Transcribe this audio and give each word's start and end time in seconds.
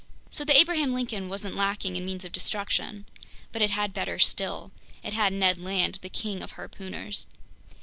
So 0.31 0.43
the 0.43 0.57
Abraham 0.57 0.95
Lincoln 0.95 1.29
wasn't 1.29 1.55
lacking 1.55 1.95
in 1.95 2.05
means 2.05 2.25
of 2.25 2.31
destruction. 2.31 3.05
But 3.51 3.61
it 3.61 3.69
had 3.69 3.93
better 3.93 4.17
still. 4.17 4.71
It 5.03 5.13
had 5.13 5.31
Ned 5.31 5.59
Land, 5.59 5.99
the 6.01 6.09
King 6.09 6.41
of 6.41 6.53
Harpooners. 6.53 7.27